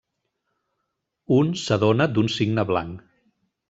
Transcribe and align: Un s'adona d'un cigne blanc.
Un 1.37 1.53
s'adona 1.67 2.11
d'un 2.17 2.35
cigne 2.41 2.69
blanc. 2.75 2.95